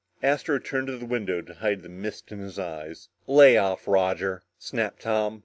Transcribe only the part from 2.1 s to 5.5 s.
in his eyes. "Lay off, Roger," snapped Tom.